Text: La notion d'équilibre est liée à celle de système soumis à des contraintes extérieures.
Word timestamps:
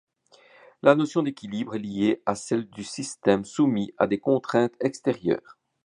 La 0.81 0.95
notion 0.95 1.21
d'équilibre 1.21 1.75
est 1.75 1.77
liée 1.77 2.23
à 2.25 2.33
celle 2.33 2.67
de 2.67 2.81
système 2.81 3.45
soumis 3.45 3.93
à 3.99 4.07
des 4.07 4.19
contraintes 4.19 4.73
extérieures. 4.79 5.59